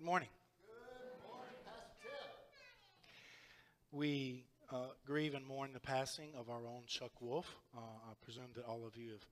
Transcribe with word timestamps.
Good 0.00 0.06
morning. 0.06 0.28
We 3.92 4.46
uh, 4.72 4.76
grieve 5.04 5.34
and 5.34 5.46
mourn 5.46 5.74
the 5.74 5.80
passing 5.80 6.30
of 6.38 6.48
our 6.48 6.66
own 6.66 6.84
Chuck 6.86 7.10
Wolf. 7.20 7.54
Uh, 7.76 7.80
I 7.80 8.14
presume 8.24 8.48
that 8.54 8.64
all 8.64 8.86
of 8.86 8.96
you 8.96 9.10
have 9.10 9.26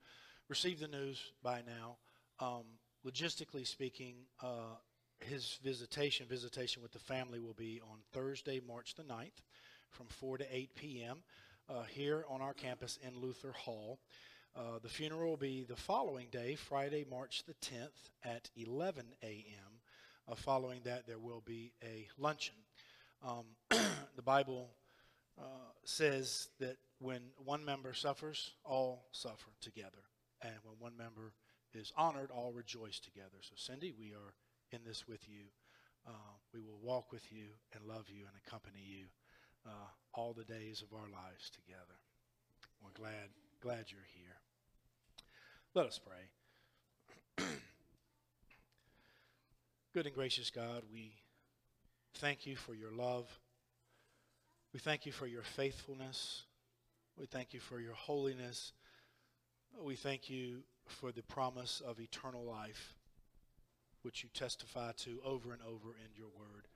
received 0.47 0.79
the 0.79 0.87
news 0.87 1.19
by 1.41 1.63
now. 1.65 1.97
Um, 2.39 2.65
logistically 3.03 3.65
speaking, 3.65 4.13
uh, 4.43 4.75
his 5.21 5.57
visitation, 5.63 6.27
visitation 6.29 6.83
with 6.83 6.91
the 6.91 6.99
family, 6.99 7.39
will 7.39 7.55
be 7.55 7.81
on 7.81 7.97
Thursday, 8.13 8.61
March 8.67 8.93
the 8.93 9.01
9th, 9.01 9.41
from 9.89 10.05
4 10.05 10.37
to 10.37 10.55
8 10.55 10.75
p.m. 10.75 11.23
Uh, 11.67 11.81
here 11.89 12.25
on 12.29 12.43
our 12.43 12.53
campus 12.53 12.99
in 13.01 13.19
Luther 13.19 13.53
Hall. 13.53 13.97
Uh, 14.55 14.77
the 14.83 14.89
funeral 14.89 15.31
will 15.31 15.37
be 15.37 15.63
the 15.63 15.75
following 15.75 16.27
day, 16.31 16.53
Friday, 16.53 17.07
March 17.09 17.41
the 17.47 17.55
10th, 17.55 18.11
at 18.23 18.51
11 18.55 19.03
a.m. 19.23 19.68
Uh, 20.29 20.35
following 20.35 20.81
that, 20.83 21.07
there 21.07 21.17
will 21.17 21.41
be 21.45 21.71
a 21.83 22.07
luncheon. 22.17 22.55
Um, 23.25 23.45
the 24.15 24.21
Bible 24.21 24.69
uh, 25.39 25.71
says 25.83 26.49
that 26.59 26.77
when 26.99 27.21
one 27.43 27.65
member 27.65 27.93
suffers, 27.93 28.51
all 28.63 29.07
suffer 29.11 29.49
together. 29.61 30.03
And 30.41 30.53
when 30.63 30.75
one 30.79 30.97
member 30.97 31.33
is 31.73 31.91
honored, 31.97 32.29
all 32.31 32.51
rejoice 32.51 32.99
together. 32.99 33.37
So, 33.41 33.53
Cindy, 33.55 33.93
we 33.97 34.11
are 34.11 34.33
in 34.71 34.81
this 34.85 35.07
with 35.07 35.27
you. 35.27 35.45
Uh, 36.07 36.11
we 36.53 36.59
will 36.59 36.79
walk 36.81 37.11
with 37.11 37.31
you 37.31 37.47
and 37.73 37.83
love 37.85 38.05
you 38.09 38.25
and 38.25 38.35
accompany 38.45 38.83
you 38.85 39.05
uh, 39.65 39.89
all 40.13 40.33
the 40.33 40.43
days 40.43 40.83
of 40.83 40.95
our 40.95 41.09
lives 41.09 41.49
together. 41.49 41.97
We're 42.83 42.91
glad, 42.91 43.29
glad 43.61 43.85
you're 43.91 44.01
here. 44.15 44.37
Let 45.73 45.87
us 45.87 45.99
pray. 45.99 47.45
Good 49.99 50.05
and 50.05 50.15
gracious 50.15 50.49
God, 50.49 50.83
we 50.93 51.11
thank 52.19 52.45
you 52.45 52.55
for 52.55 52.73
your 52.73 52.93
love. 52.93 53.27
We 54.71 54.79
thank 54.79 55.05
you 55.05 55.11
for 55.11 55.27
your 55.27 55.43
faithfulness. 55.43 56.43
We 57.17 57.25
thank 57.25 57.53
you 57.53 57.59
for 57.59 57.81
your 57.81 57.95
holiness. 57.95 58.71
We 59.77 59.97
thank 59.97 60.29
you 60.29 60.63
for 60.87 61.11
the 61.11 61.23
promise 61.23 61.81
of 61.85 61.99
eternal 61.99 62.45
life, 62.45 62.93
which 64.03 64.23
you 64.23 64.29
testify 64.33 64.93
to 64.99 65.19
over 65.25 65.51
and 65.51 65.61
over 65.63 65.89
in 65.89 66.15
your 66.15 66.29
word. 66.33 66.69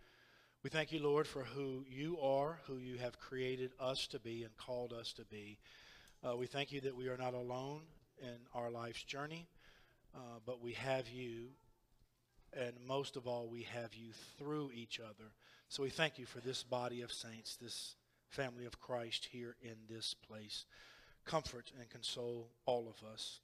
We 0.62 0.70
thank 0.70 0.92
you, 0.92 1.02
Lord, 1.02 1.26
for 1.26 1.46
who 1.46 1.86
you 1.88 2.20
are, 2.20 2.60
who 2.68 2.76
you 2.76 2.98
have 2.98 3.22
created 3.22 3.72
us 3.80 4.06
to 4.08 4.20
be 4.20 4.44
and 4.44 4.58
called 4.58 4.92
us 4.92 5.14
to 5.14 5.24
be. 5.24 5.60
Uh, 6.28 6.36
we 6.36 6.46
thank 6.46 6.74
you 6.74 6.82
that 6.82 6.98
we 6.98 7.08
are 7.08 7.16
not 7.16 7.34
alone 7.34 7.84
in 8.22 8.36
our 8.54 8.70
life's 8.70 9.06
journey, 9.06 9.48
uh, 10.14 10.40
but 10.46 10.60
we 10.60 10.74
have 10.74 11.08
you 11.08 11.52
and 12.58 12.74
most 12.88 13.16
of 13.16 13.28
all, 13.28 13.48
we 13.48 13.64
have 13.64 13.94
you 13.94 14.12
through 14.38 14.72
each 14.74 15.00
other. 15.00 15.32
So 15.70 15.84
we 15.84 15.90
thank 15.90 16.18
you 16.18 16.26
for 16.26 16.40
this 16.40 16.64
body 16.64 17.02
of 17.02 17.12
saints, 17.12 17.56
this 17.56 17.96
family 18.30 18.66
of 18.66 18.80
Christ 18.80 19.30
here 19.32 19.56
in 19.62 19.76
this 19.90 20.14
place. 20.14 20.66
Comfort 21.26 21.72
and 21.80 21.90
console 21.90 22.50
all 22.66 22.88
of 22.88 23.08
us. 23.08 23.40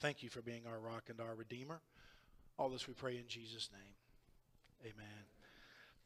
Thank 0.00 0.22
you 0.22 0.28
for 0.28 0.42
being 0.42 0.62
our 0.66 0.78
rock 0.78 1.04
and 1.08 1.20
our 1.20 1.34
redeemer. 1.34 1.80
All 2.58 2.68
this 2.68 2.86
we 2.86 2.94
pray 2.94 3.16
in 3.16 3.26
Jesus' 3.26 3.70
name. 3.72 4.92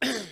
Amen. 0.03 0.23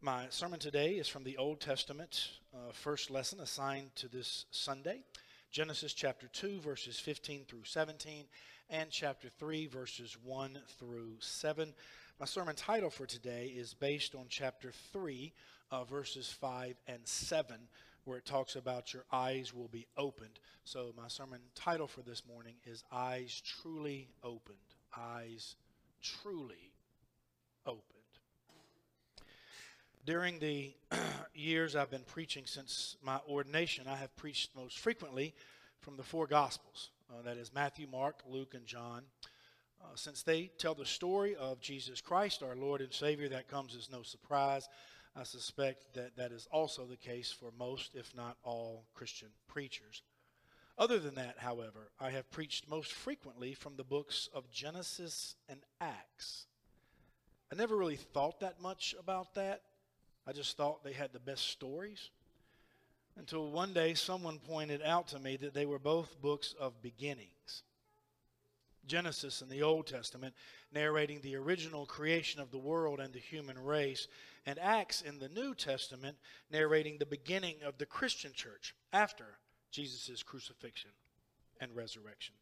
My 0.00 0.26
sermon 0.30 0.60
today 0.60 0.92
is 0.92 1.08
from 1.08 1.24
the 1.24 1.36
Old 1.38 1.60
Testament, 1.60 2.30
uh, 2.54 2.72
first 2.72 3.10
lesson 3.10 3.40
assigned 3.40 3.96
to 3.96 4.08
this 4.08 4.44
Sunday. 4.50 5.02
Genesis 5.50 5.94
chapter 5.94 6.28
2, 6.28 6.60
verses 6.60 7.00
15 7.00 7.46
through 7.48 7.64
17, 7.64 8.26
and 8.70 8.90
chapter 8.90 9.28
3, 9.38 9.66
verses 9.66 10.16
1 10.22 10.58
through 10.78 11.14
7. 11.20 11.72
My 12.20 12.26
sermon 12.26 12.54
title 12.54 12.90
for 12.90 13.06
today 13.06 13.46
is 13.46 13.74
based 13.74 14.14
on 14.14 14.26
chapter 14.28 14.72
3, 14.92 15.32
uh, 15.70 15.84
verses 15.84 16.30
5 16.30 16.76
and 16.86 17.00
7, 17.04 17.56
where 18.04 18.18
it 18.18 18.26
talks 18.26 18.56
about 18.56 18.92
your 18.92 19.04
eyes 19.10 19.54
will 19.54 19.68
be 19.68 19.86
opened. 19.96 20.38
So, 20.64 20.92
my 20.96 21.08
sermon 21.08 21.40
title 21.54 21.86
for 21.86 22.02
this 22.02 22.22
morning 22.26 22.54
is 22.64 22.84
Eyes 22.92 23.42
Truly 23.44 24.08
Opened. 24.22 24.58
Eyes 24.96 25.56
Truly 26.02 26.72
Opened. 27.64 27.82
During 30.04 30.38
the 30.38 30.74
years 31.34 31.74
I've 31.74 31.90
been 31.90 32.04
preaching 32.06 32.44
since 32.46 32.96
my 33.02 33.18
ordination, 33.28 33.86
I 33.88 33.96
have 33.96 34.14
preached 34.16 34.50
most 34.56 34.78
frequently 34.78 35.34
from 35.80 35.96
the 35.96 36.02
four 36.02 36.26
Gospels 36.26 36.90
uh, 37.10 37.22
that 37.22 37.36
is, 37.36 37.52
Matthew, 37.54 37.86
Mark, 37.90 38.22
Luke, 38.28 38.54
and 38.54 38.66
John. 38.66 39.02
Uh, 39.80 39.94
since 39.94 40.22
they 40.22 40.50
tell 40.58 40.74
the 40.74 40.84
story 40.84 41.36
of 41.36 41.60
Jesus 41.60 42.00
Christ, 42.00 42.42
our 42.42 42.56
Lord 42.56 42.80
and 42.80 42.92
Savior, 42.92 43.28
that 43.28 43.48
comes 43.48 43.76
as 43.76 43.90
no 43.90 44.02
surprise. 44.02 44.68
I 45.16 45.22
suspect 45.22 45.94
that 45.94 46.16
that 46.16 46.32
is 46.32 46.46
also 46.52 46.84
the 46.84 46.96
case 46.96 47.32
for 47.32 47.52
most, 47.58 47.94
if 47.94 48.14
not 48.14 48.36
all, 48.42 48.84
Christian 48.94 49.28
preachers. 49.46 50.02
Other 50.76 50.98
than 50.98 51.14
that, 51.16 51.38
however, 51.38 51.90
I 51.98 52.10
have 52.10 52.30
preached 52.30 52.68
most 52.68 52.92
frequently 52.92 53.54
from 53.54 53.76
the 53.76 53.84
books 53.84 54.28
of 54.32 54.50
Genesis 54.50 55.34
and 55.48 55.60
Acts. 55.80 56.46
I 57.50 57.56
never 57.56 57.76
really 57.76 57.96
thought 57.96 58.40
that 58.40 58.60
much 58.60 58.94
about 58.98 59.34
that. 59.34 59.62
I 60.26 60.32
just 60.32 60.56
thought 60.56 60.84
they 60.84 60.92
had 60.92 61.12
the 61.12 61.18
best 61.18 61.48
stories 61.48 62.10
until 63.18 63.50
one 63.50 63.72
day 63.72 63.94
someone 63.94 64.38
pointed 64.38 64.80
out 64.82 65.08
to 65.08 65.18
me 65.18 65.36
that 65.36 65.52
they 65.52 65.66
were 65.66 65.78
both 65.78 66.20
books 66.22 66.54
of 66.58 66.80
beginnings. 66.80 67.64
Genesis 68.86 69.42
in 69.42 69.48
the 69.48 69.62
Old 69.62 69.86
Testament, 69.86 70.34
narrating 70.72 71.20
the 71.20 71.36
original 71.36 71.84
creation 71.84 72.40
of 72.40 72.50
the 72.50 72.58
world 72.58 73.00
and 73.00 73.12
the 73.12 73.18
human 73.18 73.58
race, 73.58 74.08
and 74.46 74.58
Acts 74.58 75.02
in 75.02 75.18
the 75.18 75.28
New 75.28 75.54
Testament, 75.54 76.16
narrating 76.50 76.96
the 76.96 77.06
beginning 77.06 77.56
of 77.66 77.76
the 77.76 77.86
Christian 77.86 78.32
church 78.32 78.74
after 78.92 79.26
Jesus' 79.70 80.22
crucifixion 80.22 80.90
and 81.60 81.74
resurrection. 81.74 82.34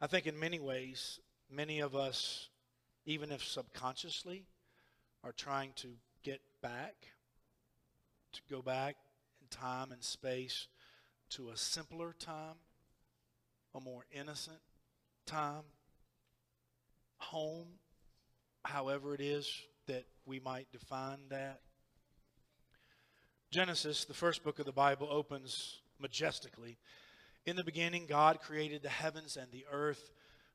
I 0.00 0.06
think 0.06 0.26
in 0.26 0.38
many 0.38 0.60
ways, 0.60 1.18
many 1.50 1.80
of 1.80 1.96
us, 1.96 2.50
even 3.06 3.32
if 3.32 3.42
subconsciously, 3.42 4.44
are 5.24 5.32
trying 5.32 5.72
to 5.76 5.88
get 6.22 6.40
back 6.60 6.94
to 8.32 8.40
go 8.50 8.62
back 8.62 8.96
in 9.40 9.48
time 9.48 9.92
and 9.92 10.02
space 10.02 10.68
to 11.30 11.50
a 11.50 11.56
simpler 11.56 12.14
time, 12.18 12.56
a 13.74 13.80
more 13.80 14.04
innocent 14.12 14.60
time, 15.26 15.64
home, 17.18 17.66
however 18.64 19.14
it 19.14 19.20
is 19.20 19.50
that 19.86 20.04
we 20.26 20.40
might 20.40 20.70
define 20.72 21.18
that. 21.30 21.60
Genesis, 23.50 24.04
the 24.04 24.14
first 24.14 24.42
book 24.44 24.58
of 24.58 24.66
the 24.66 24.72
Bible, 24.72 25.08
opens 25.10 25.80
majestically. 25.98 26.78
In 27.44 27.56
the 27.56 27.64
beginning, 27.64 28.06
God 28.06 28.40
created 28.40 28.82
the 28.82 28.88
heavens 28.88 29.36
and 29.36 29.50
the 29.52 29.66
earth. 29.70 30.10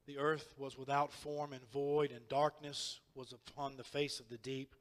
The 0.07 0.17
earth 0.17 0.53
was 0.57 0.77
without 0.77 1.11
form 1.11 1.53
and 1.53 1.69
void, 1.71 2.11
and 2.11 2.27
darkness 2.27 2.99
was 3.13 3.33
upon 3.33 3.77
the 3.77 3.83
face 3.83 4.19
of 4.19 4.29
the 4.29 4.37
deep 4.37 4.73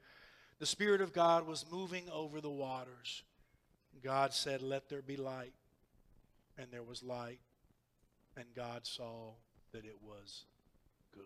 the 0.59 0.67
Spirit 0.67 1.01
of 1.01 1.13
God 1.13 1.47
was 1.47 1.67
moving 1.71 2.05
over 2.11 2.41
the 2.41 2.51
waters. 2.51 3.23
God 4.03 4.33
said, 4.33 4.63
Let 4.63 4.89
there 4.89 5.03
be 5.03 5.17
light. 5.17 5.53
And 6.59 6.69
there 6.71 6.83
was 6.83 7.03
light. 7.03 7.41
And 8.37 8.47
God 8.55 8.87
saw 8.87 9.33
that 9.73 9.85
it 9.85 9.97
was 10.03 10.45
good. 11.13 11.23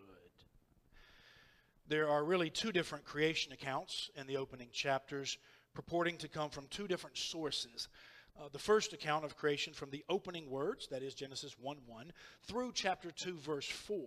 There 1.89 2.09
are 2.09 2.25
really 2.25 2.51
two 2.51 2.73
different 2.73 3.05
creation 3.05 3.53
accounts 3.53 4.11
in 4.15 4.27
the 4.27 4.37
opening 4.37 4.69
chapters, 4.73 5.39
purporting 5.75 6.17
to 6.19 6.29
come 6.29 6.51
from 6.51 6.67
two 6.69 6.87
different 6.87 7.19
sources. 7.19 7.89
Uh, 8.39 8.49
the 8.53 8.59
first 8.59 8.93
account 8.93 9.25
of 9.25 9.37
creation 9.37 9.73
from 9.73 9.91
the 9.91 10.05
opening 10.09 10.49
words, 10.49 10.87
that 10.89 11.03
is 11.03 11.15
Genesis 11.15 11.57
1 11.59 11.78
1, 11.87 12.13
through 12.45 12.72
chapter 12.75 13.10
2, 13.10 13.37
verse 13.39 13.69
4. 13.69 13.99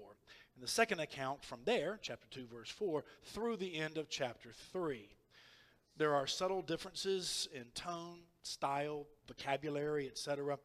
And 0.55 0.63
the 0.63 0.67
second 0.67 0.99
account 0.99 1.43
from 1.43 1.59
there, 1.65 1.99
chapter 2.01 2.27
2, 2.31 2.47
verse 2.47 2.69
4, 2.69 3.03
through 3.23 3.57
the 3.57 3.75
end 3.75 3.97
of 3.97 4.09
chapter 4.09 4.51
3. 4.71 5.09
There 5.97 6.15
are 6.15 6.27
subtle 6.27 6.61
differences 6.61 7.47
in 7.53 7.65
tone, 7.75 8.19
style, 8.41 9.05
vocabulary, 9.27 10.07
etc. 10.07 10.57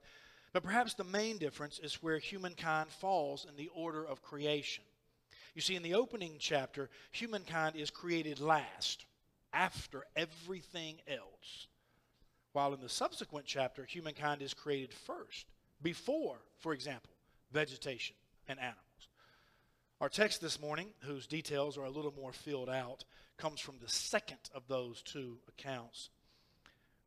But 0.53 0.63
perhaps 0.63 0.95
the 0.95 1.05
main 1.05 1.39
difference 1.39 1.79
is 1.79 2.03
where 2.03 2.19
humankind 2.19 2.91
falls 2.91 3.47
in 3.49 3.57
the 3.57 3.69
order 3.75 4.05
of 4.05 4.23
creation. 4.23 4.85
You 5.55 5.61
see, 5.61 5.77
in 5.77 5.83
the 5.83 5.95
opening 5.95 6.37
chapter, 6.39 6.89
humankind 7.11 7.77
is 7.77 7.91
created 7.91 8.41
last, 8.41 9.05
after 9.53 10.05
everything 10.17 10.97
else. 11.07 11.69
While 12.53 12.75
in 12.75 12.81
the 12.81 12.89
subsequent 12.89 13.47
chapter, 13.47 13.85
humankind 13.85 14.43
is 14.43 14.55
created 14.55 14.93
first, 14.93 15.47
before, 15.83 16.39
for 16.59 16.73
example, 16.73 17.11
vegetation 17.53 18.17
and 18.49 18.59
animals. 18.59 18.88
Our 20.01 20.09
text 20.09 20.41
this 20.41 20.61
morning, 20.61 20.91
whose 21.01 21.27
details 21.27 21.77
are 21.77 21.83
a 21.83 21.91
little 21.91 22.15
more 22.17 22.33
filled 22.33 22.69
out, 22.69 23.03
comes 23.37 23.59
from 23.59 23.81
the 23.81 23.89
second 23.89 24.39
of 24.55 24.69
those 24.69 25.03
two 25.03 25.39
accounts. 25.49 26.11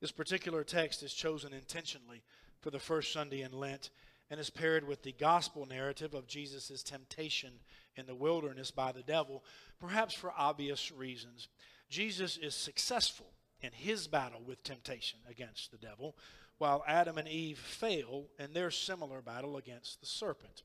This 0.02 0.12
particular 0.12 0.66
text 0.66 1.02
is 1.02 1.14
chosen 1.14 1.54
intentionally 1.54 2.22
for 2.60 2.70
the 2.70 2.80
first 2.80 3.14
Sunday 3.14 3.44
in 3.44 3.54
Lent, 3.54 3.92
and 4.30 4.42
is 4.42 4.50
paired 4.50 4.86
with 4.86 5.04
the 5.04 5.14
gospel 5.14 5.66
narrative 5.66 6.14
of 6.14 6.28
Jesus' 6.28 6.84
temptation 6.84 7.52
in 7.96 8.08
the 8.08 8.16
wilderness 8.16 8.72
by 8.72 8.92
the 8.92 9.04
devil, 9.04 9.46
perhaps 9.80 10.14
for 10.14 10.34
obvious 10.38 10.92
reasons. 10.92 11.48
Jesus 11.90 12.36
is 12.36 12.56
successful 12.56 13.28
in 13.62 13.72
his 13.72 14.08
battle 14.08 14.42
with 14.46 14.64
temptation 14.64 15.20
against 15.30 15.72
the 15.72 15.78
devil, 15.78 16.18
while 16.58 16.84
Adam 16.86 17.18
and 17.18 17.30
Eve 17.30 17.58
fail 17.58 18.26
in 18.38 18.52
their 18.52 18.70
similar 18.70 19.22
battle 19.22 19.56
against 19.56 20.02
the 20.02 20.06
serpent. 20.08 20.64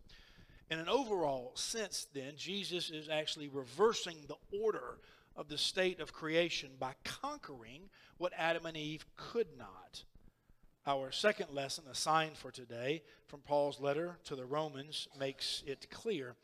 In 0.71 0.79
an 0.79 0.89
overall 0.89 1.53
sense, 1.55 2.09
then, 2.13 2.33
Jesus 2.37 2.91
is 2.91 3.09
actually 3.09 3.49
reversing 3.49 4.17
the 4.27 4.59
order 4.59 4.99
of 5.37 5.49
the 5.49 5.59
state 5.59 6.01
of 6.01 6.13
creation 6.13 6.71
by 6.79 6.95
conquering 7.05 7.83
what 8.19 8.33
Adam 8.37 8.67
and 8.67 8.77
Eve 8.77 9.05
could 9.17 9.49
not. 9.57 10.03
Our 10.87 11.13
second 11.13 11.51
lesson 11.53 11.85
assigned 11.91 12.37
for 12.37 12.51
today 12.51 13.03
from 13.27 13.41
Paul's 13.41 13.81
letter 13.81 14.19
to 14.25 14.37
the 14.37 14.45
Romans 14.45 15.09
makes 15.19 15.63
it 15.67 15.91
clear. 15.91 16.35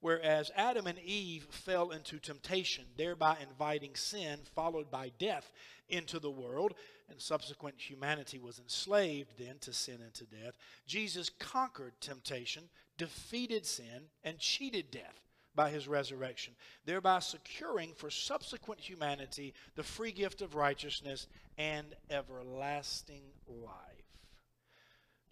Whereas 0.00 0.50
Adam 0.56 0.86
and 0.86 0.98
Eve 0.98 1.46
fell 1.50 1.90
into 1.90 2.18
temptation, 2.18 2.84
thereby 2.96 3.36
inviting 3.42 3.94
sin, 3.94 4.40
followed 4.54 4.90
by 4.90 5.12
death, 5.18 5.52
into 5.90 6.18
the 6.18 6.30
world, 6.30 6.74
and 7.10 7.20
subsequent 7.20 7.74
humanity 7.78 8.38
was 8.38 8.58
enslaved 8.58 9.32
then 9.38 9.58
to 9.60 9.72
sin 9.72 9.98
and 10.02 10.14
to 10.14 10.24
death, 10.24 10.56
Jesus 10.86 11.28
conquered 11.38 11.92
temptation, 12.00 12.62
defeated 13.00 13.64
sin, 13.64 14.10
and 14.24 14.38
cheated 14.38 14.90
death 14.90 15.22
by 15.54 15.70
his 15.70 15.88
resurrection, 15.88 16.52
thereby 16.84 17.18
securing 17.18 17.94
for 17.94 18.10
subsequent 18.10 18.78
humanity 18.78 19.54
the 19.74 19.82
free 19.82 20.12
gift 20.12 20.42
of 20.42 20.54
righteousness 20.54 21.26
and 21.56 21.86
everlasting 22.10 23.22
life. 23.48 23.72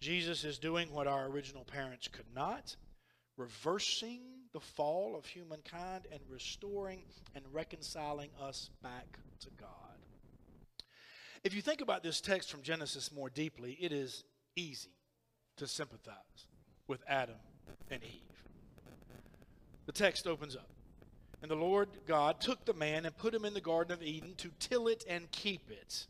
Jesus 0.01 0.43
is 0.43 0.57
doing 0.57 0.91
what 0.91 1.05
our 1.05 1.27
original 1.27 1.63
parents 1.63 2.07
could 2.07 2.25
not, 2.33 2.75
reversing 3.37 4.21
the 4.51 4.59
fall 4.59 5.15
of 5.15 5.27
humankind 5.27 6.07
and 6.11 6.21
restoring 6.27 7.03
and 7.35 7.45
reconciling 7.53 8.31
us 8.41 8.71
back 8.81 9.19
to 9.41 9.49
God. 9.59 9.69
If 11.43 11.53
you 11.53 11.61
think 11.61 11.81
about 11.81 12.01
this 12.01 12.19
text 12.19 12.49
from 12.49 12.63
Genesis 12.63 13.11
more 13.11 13.29
deeply, 13.29 13.77
it 13.79 13.91
is 13.91 14.23
easy 14.55 14.89
to 15.57 15.67
sympathize 15.67 16.47
with 16.87 17.03
Adam 17.07 17.35
and 17.89 18.03
Eve. 18.03 18.43
The 19.85 19.91
text 19.91 20.27
opens 20.27 20.55
up. 20.55 20.69
And 21.41 21.49
the 21.49 21.55
Lord 21.55 21.89
God 22.05 22.41
took 22.41 22.65
the 22.65 22.73
man 22.73 23.05
and 23.05 23.17
put 23.17 23.33
him 23.33 23.45
in 23.45 23.53
the 23.53 23.61
Garden 23.61 23.93
of 23.93 24.03
Eden 24.03 24.35
to 24.37 24.51
till 24.59 24.87
it 24.87 25.03
and 25.07 25.31
keep 25.31 25.71
it. 25.71 26.05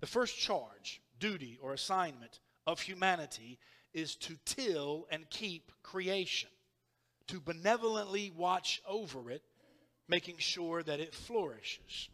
The 0.00 0.06
first 0.06 0.38
charge, 0.38 1.02
duty, 1.20 1.58
or 1.60 1.74
assignment 1.74 2.40
of 2.66 2.80
humanity 2.80 3.58
is 3.92 4.16
to 4.16 4.36
till 4.44 5.06
and 5.10 5.28
keep 5.28 5.70
creation 5.82 6.50
to 7.28 7.40
benevolently 7.40 8.32
watch 8.34 8.80
over 8.88 9.30
it, 9.30 9.42
making 10.08 10.38
sure 10.38 10.82
that 10.82 11.00
it 11.00 11.14
flourishes. 11.14 12.08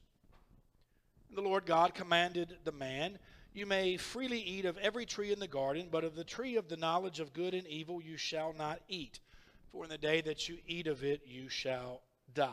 The 1.32 1.40
Lord 1.40 1.66
God 1.66 1.94
commanded 1.94 2.58
the 2.64 2.72
man, 2.72 3.18
You 3.54 3.66
may 3.66 3.96
freely 3.96 4.40
eat 4.40 4.64
of 4.64 4.76
every 4.78 5.06
tree 5.06 5.32
in 5.32 5.38
the 5.38 5.46
garden, 5.46 5.88
but 5.90 6.02
of 6.02 6.16
the 6.16 6.24
tree 6.24 6.56
of 6.56 6.68
the 6.68 6.76
knowledge 6.76 7.20
of 7.20 7.32
good 7.32 7.54
and 7.54 7.64
evil 7.68 8.02
you 8.02 8.16
shall 8.16 8.52
not 8.52 8.80
eat, 8.88 9.20
for 9.70 9.84
in 9.84 9.90
the 9.90 9.96
day 9.96 10.20
that 10.22 10.48
you 10.48 10.58
eat 10.66 10.88
of 10.88 11.04
it 11.04 11.22
you 11.24 11.48
shall 11.48 12.02
die. 12.34 12.50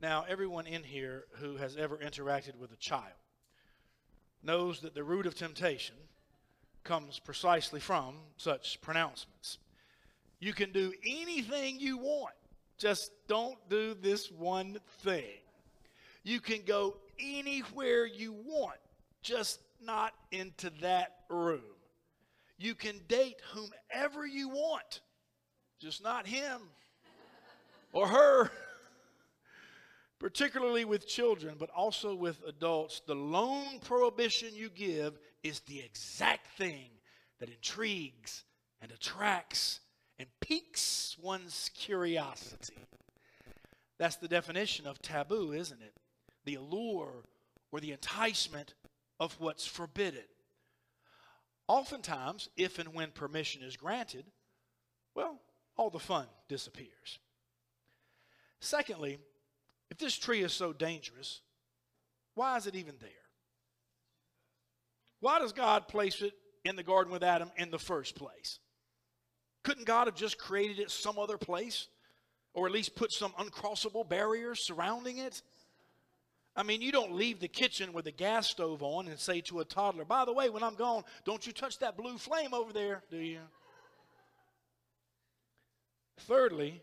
Now, 0.00 0.24
everyone 0.26 0.66
in 0.66 0.82
here 0.82 1.24
who 1.40 1.56
has 1.56 1.76
ever 1.76 1.98
interacted 1.98 2.56
with 2.56 2.72
a 2.72 2.76
child 2.76 3.04
knows 4.42 4.80
that 4.80 4.94
the 4.94 5.04
root 5.04 5.26
of 5.26 5.34
temptation 5.34 5.96
comes 6.82 7.18
precisely 7.18 7.80
from 7.80 8.16
such 8.38 8.80
pronouncements. 8.80 9.58
You 10.40 10.54
can 10.54 10.72
do 10.72 10.94
anything 11.04 11.80
you 11.80 11.98
want, 11.98 12.34
just 12.78 13.12
don't 13.28 13.58
do 13.68 13.92
this 13.92 14.30
one 14.30 14.78
thing. 15.00 15.38
You 16.22 16.40
can 16.40 16.62
go 16.66 16.96
anywhere 17.18 18.06
you 18.06 18.32
want, 18.32 18.78
just 19.24 19.60
not 19.82 20.12
into 20.30 20.70
that 20.82 21.16
room. 21.28 21.62
You 22.58 22.74
can 22.74 23.00
date 23.08 23.40
whomever 23.52 24.24
you 24.24 24.48
want, 24.48 25.00
just 25.80 26.02
not 26.02 26.26
him 26.26 26.60
or 27.92 28.06
her. 28.06 28.50
Particularly 30.20 30.84
with 30.84 31.08
children, 31.08 31.56
but 31.58 31.70
also 31.70 32.14
with 32.14 32.40
adults, 32.46 33.02
the 33.06 33.14
lone 33.14 33.80
prohibition 33.80 34.50
you 34.54 34.70
give 34.70 35.18
is 35.42 35.60
the 35.60 35.80
exact 35.80 36.56
thing 36.56 36.88
that 37.40 37.50
intrigues 37.50 38.44
and 38.80 38.92
attracts 38.92 39.80
and 40.18 40.28
piques 40.40 41.16
one's 41.20 41.70
curiosity. 41.74 42.86
That's 43.98 44.16
the 44.16 44.28
definition 44.28 44.86
of 44.86 45.02
taboo, 45.02 45.52
isn't 45.52 45.82
it? 45.82 45.94
The 46.44 46.54
allure 46.54 47.24
or 47.72 47.80
the 47.80 47.92
enticement 47.92 48.74
of 49.20 49.38
what's 49.40 49.66
forbidden. 49.66 50.24
Oftentimes, 51.68 52.48
if 52.56 52.78
and 52.78 52.94
when 52.94 53.10
permission 53.10 53.62
is 53.62 53.76
granted, 53.76 54.24
well, 55.14 55.40
all 55.76 55.90
the 55.90 55.98
fun 55.98 56.26
disappears. 56.48 57.18
Secondly, 58.60 59.18
if 59.90 59.98
this 59.98 60.16
tree 60.16 60.42
is 60.42 60.52
so 60.52 60.72
dangerous, 60.72 61.40
why 62.34 62.56
is 62.56 62.66
it 62.66 62.74
even 62.74 62.96
there? 63.00 63.10
Why 65.20 65.38
does 65.38 65.52
God 65.52 65.88
place 65.88 66.20
it 66.20 66.32
in 66.64 66.76
the 66.76 66.82
garden 66.82 67.12
with 67.12 67.22
Adam 67.22 67.50
in 67.56 67.70
the 67.70 67.78
first 67.78 68.14
place? 68.14 68.58
Couldn't 69.62 69.86
God 69.86 70.06
have 70.06 70.16
just 70.16 70.36
created 70.36 70.78
it 70.78 70.90
some 70.90 71.18
other 71.18 71.38
place? 71.38 71.88
Or 72.52 72.66
at 72.66 72.72
least 72.72 72.94
put 72.94 73.10
some 73.10 73.32
uncrossable 73.32 74.08
barriers 74.08 74.60
surrounding 74.60 75.18
it? 75.18 75.42
I 76.56 76.62
mean, 76.62 76.82
you 76.82 76.92
don't 76.92 77.14
leave 77.14 77.40
the 77.40 77.48
kitchen 77.48 77.92
with 77.92 78.06
a 78.06 78.12
gas 78.12 78.48
stove 78.48 78.82
on 78.82 79.08
and 79.08 79.18
say 79.18 79.40
to 79.42 79.60
a 79.60 79.64
toddler, 79.64 80.04
by 80.04 80.24
the 80.24 80.32
way, 80.32 80.50
when 80.50 80.62
I'm 80.62 80.76
gone, 80.76 81.02
don't 81.24 81.44
you 81.46 81.52
touch 81.52 81.78
that 81.80 81.96
blue 81.96 82.16
flame 82.16 82.54
over 82.54 82.72
there, 82.72 83.02
do 83.10 83.16
you? 83.16 83.40
Thirdly, 86.20 86.80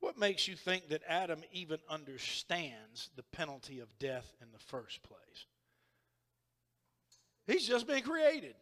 what 0.00 0.18
makes 0.18 0.48
you 0.48 0.56
think 0.56 0.88
that 0.88 1.02
Adam 1.06 1.42
even 1.52 1.78
understands 1.90 3.10
the 3.16 3.22
penalty 3.22 3.80
of 3.80 3.98
death 3.98 4.32
in 4.40 4.48
the 4.50 4.58
first 4.58 5.02
place? 5.02 5.46
He's 7.46 7.66
just 7.66 7.86
been 7.86 8.02
created. 8.02 8.54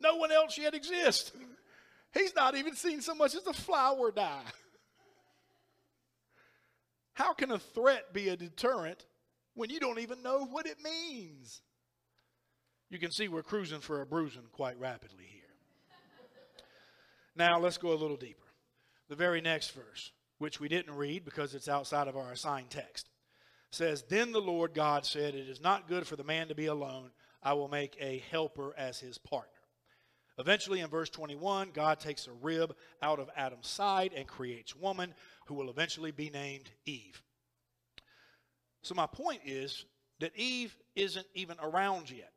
No 0.00 0.16
one 0.16 0.32
else 0.32 0.56
yet 0.56 0.74
exists. 0.74 1.32
He's 2.14 2.34
not 2.34 2.56
even 2.56 2.74
seen 2.74 3.02
so 3.02 3.14
much 3.14 3.34
as 3.34 3.46
a 3.46 3.52
flower 3.52 4.10
die. 4.10 4.42
How 7.12 7.34
can 7.34 7.50
a 7.50 7.58
threat 7.58 8.14
be 8.14 8.30
a 8.30 8.36
deterrent 8.36 9.04
when 9.54 9.70
you 9.70 9.80
don't 9.80 9.98
even 9.98 10.22
know 10.22 10.44
what 10.44 10.66
it 10.66 10.78
means? 10.82 11.62
You 12.90 12.98
can 12.98 13.10
see 13.10 13.28
we're 13.28 13.42
cruising 13.42 13.80
for 13.80 14.00
a 14.00 14.06
bruising 14.06 14.46
quite 14.52 14.78
rapidly 14.78 15.26
here. 15.30 15.42
now 17.36 17.58
let's 17.58 17.78
go 17.78 17.92
a 17.92 17.94
little 17.94 18.16
deeper. 18.16 18.46
The 19.08 19.16
very 19.16 19.40
next 19.40 19.70
verse, 19.70 20.12
which 20.38 20.60
we 20.60 20.68
didn't 20.68 20.94
read 20.94 21.24
because 21.24 21.54
it's 21.54 21.68
outside 21.68 22.08
of 22.08 22.16
our 22.16 22.32
assigned 22.32 22.70
text, 22.70 23.08
says, 23.70 24.04
Then 24.08 24.32
the 24.32 24.40
Lord 24.40 24.74
God 24.74 25.06
said, 25.06 25.34
It 25.34 25.48
is 25.48 25.60
not 25.60 25.88
good 25.88 26.06
for 26.06 26.16
the 26.16 26.24
man 26.24 26.48
to 26.48 26.54
be 26.54 26.66
alone. 26.66 27.10
I 27.42 27.54
will 27.54 27.68
make 27.68 27.96
a 28.00 28.22
helper 28.30 28.74
as 28.76 28.98
his 28.98 29.18
partner. 29.18 29.52
Eventually, 30.38 30.80
in 30.80 30.88
verse 30.88 31.10
21, 31.10 31.70
God 31.72 32.00
takes 32.00 32.26
a 32.26 32.32
rib 32.32 32.74
out 33.02 33.18
of 33.18 33.30
Adam's 33.36 33.68
side 33.68 34.12
and 34.16 34.26
creates 34.26 34.74
woman 34.74 35.14
who 35.46 35.54
will 35.54 35.70
eventually 35.70 36.12
be 36.12 36.30
named 36.30 36.70
Eve. 36.86 37.22
So, 38.82 38.94
my 38.94 39.06
point 39.06 39.42
is 39.44 39.84
that 40.20 40.36
Eve 40.36 40.76
isn't 40.96 41.26
even 41.34 41.56
around 41.60 42.10
yet 42.10 42.32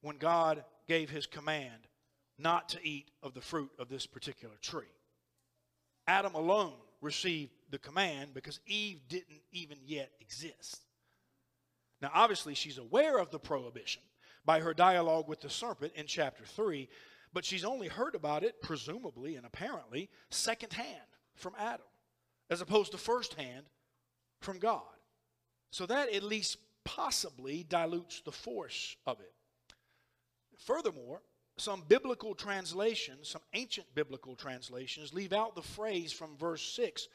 when 0.00 0.16
God 0.16 0.64
gave 0.88 1.10
his 1.10 1.26
command 1.26 1.88
not 2.38 2.68
to 2.70 2.86
eat 2.86 3.10
of 3.22 3.34
the 3.34 3.40
fruit 3.40 3.70
of 3.78 3.88
this 3.88 4.06
particular 4.06 4.54
tree. 4.60 4.84
Adam 6.06 6.34
alone 6.34 6.74
received 7.00 7.52
the 7.70 7.78
command 7.78 8.34
because 8.34 8.60
Eve 8.66 9.00
didn't 9.08 9.42
even 9.52 9.78
yet 9.84 10.10
exist. 10.20 10.84
Now, 12.00 12.10
obviously, 12.12 12.54
she's 12.54 12.78
aware 12.78 13.18
of 13.18 13.30
the 13.30 13.38
prohibition 13.38 14.02
by 14.44 14.60
her 14.60 14.74
dialogue 14.74 15.28
with 15.28 15.40
the 15.40 15.50
serpent 15.50 15.92
in 15.94 16.06
chapter 16.06 16.44
3, 16.44 16.88
but 17.32 17.44
she's 17.44 17.64
only 17.64 17.88
heard 17.88 18.14
about 18.14 18.42
it, 18.42 18.60
presumably 18.60 19.36
and 19.36 19.46
apparently, 19.46 20.10
secondhand 20.30 20.88
from 21.36 21.54
Adam, 21.58 21.86
as 22.50 22.60
opposed 22.60 22.92
to 22.92 22.98
firsthand 22.98 23.66
from 24.40 24.58
God. 24.58 24.82
So 25.72 25.86
that 25.86 26.12
at 26.12 26.22
least 26.22 26.58
possibly 26.84 27.64
dilutes 27.64 28.20
the 28.20 28.30
force 28.30 28.96
of 29.06 29.18
it. 29.20 29.32
Furthermore, 30.58 31.22
some 31.56 31.82
biblical 31.88 32.34
translations, 32.34 33.28
some 33.28 33.42
ancient 33.54 33.86
biblical 33.94 34.36
translations, 34.36 35.12
leave 35.12 35.32
out 35.32 35.56
the 35.56 35.62
phrase 35.62 36.12
from 36.12 36.36
verse 36.36 36.62
6 36.74 37.08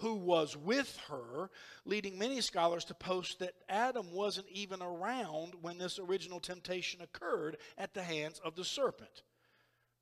who 0.00 0.14
was 0.14 0.56
with 0.56 0.98
her, 1.08 1.50
leading 1.84 2.18
many 2.18 2.40
scholars 2.40 2.84
to 2.84 2.94
post 2.94 3.38
that 3.38 3.54
Adam 3.68 4.12
wasn't 4.12 4.48
even 4.50 4.82
around 4.82 5.54
when 5.60 5.78
this 5.78 5.98
original 5.98 6.40
temptation 6.40 7.00
occurred 7.00 7.56
at 7.78 7.94
the 7.94 8.02
hands 8.02 8.40
of 8.44 8.56
the 8.56 8.64
serpent. 8.64 9.22